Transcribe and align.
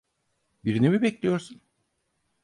Birini 0.65 0.89
mi 0.89 1.01
bekliyorsun? 1.01 1.61